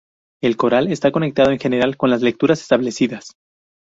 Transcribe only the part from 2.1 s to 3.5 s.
lecturas establecidas.